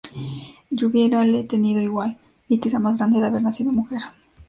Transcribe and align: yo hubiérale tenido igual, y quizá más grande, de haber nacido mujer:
yo 0.71 0.87
hubiérale 0.89 1.43
tenido 1.43 1.79
igual, 1.79 2.17
y 2.49 2.57
quizá 2.57 2.79
más 2.79 2.97
grande, 2.97 3.19
de 3.19 3.27
haber 3.27 3.43
nacido 3.43 3.71
mujer: 3.71 4.01